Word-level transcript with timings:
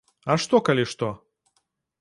А 0.35 0.37
што, 0.45 0.61
калі 0.69 0.87
што? 0.95 1.13